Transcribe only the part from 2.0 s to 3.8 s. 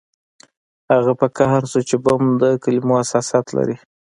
بم د کلمو حساسیت لري